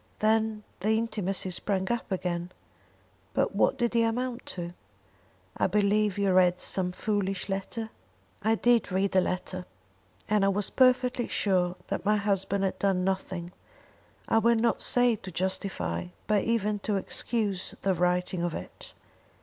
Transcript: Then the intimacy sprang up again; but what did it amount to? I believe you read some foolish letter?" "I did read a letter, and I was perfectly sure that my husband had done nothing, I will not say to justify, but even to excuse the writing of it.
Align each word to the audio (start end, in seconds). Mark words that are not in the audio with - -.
Then 0.17 0.63
the 0.79 0.97
intimacy 0.97 1.51
sprang 1.51 1.91
up 1.91 2.11
again; 2.11 2.51
but 3.35 3.55
what 3.55 3.77
did 3.77 3.95
it 3.95 4.01
amount 4.01 4.47
to? 4.47 4.73
I 5.55 5.67
believe 5.67 6.17
you 6.17 6.33
read 6.33 6.59
some 6.59 6.91
foolish 6.91 7.47
letter?" 7.49 7.91
"I 8.41 8.55
did 8.55 8.91
read 8.91 9.15
a 9.15 9.21
letter, 9.21 9.67
and 10.27 10.43
I 10.43 10.47
was 10.47 10.71
perfectly 10.71 11.27
sure 11.27 11.75
that 11.89 12.03
my 12.03 12.15
husband 12.15 12.63
had 12.63 12.79
done 12.79 13.03
nothing, 13.03 13.51
I 14.27 14.39
will 14.39 14.55
not 14.55 14.81
say 14.81 15.17
to 15.17 15.29
justify, 15.31 16.07
but 16.25 16.45
even 16.45 16.79
to 16.79 16.95
excuse 16.95 17.75
the 17.83 17.93
writing 17.93 18.41
of 18.41 18.55
it. 18.55 18.95